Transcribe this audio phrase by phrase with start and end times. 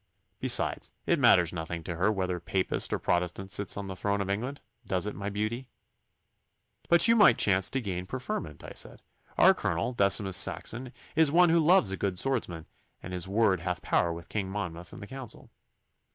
[0.39, 4.31] Besides, it matters nothing to her whether Papist or Protestant sits on the throne of
[4.31, 5.67] England does it, my beauty?'
[6.89, 9.03] 'But you might chance to gain preferment,' I said.
[9.37, 12.65] 'Our Colonel, Decimus Saxon, is one who loves a good swordsman,
[13.03, 15.51] and his word hath power with King Monmouth and the council.